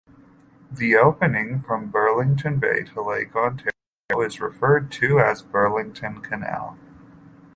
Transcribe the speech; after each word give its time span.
The 0.71 0.95
opening 0.95 1.61
from 1.61 1.91
Burlington 1.91 2.57
Bay 2.57 2.81
to 2.85 3.03
Lake 3.03 3.35
Ontario 3.35 4.25
is 4.25 4.41
referred 4.41 4.91
to 4.93 5.19
as 5.19 5.43
Burlington 5.43 6.21
Canal. 6.21 6.75